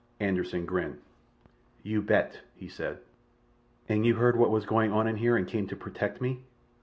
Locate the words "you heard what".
4.03-4.49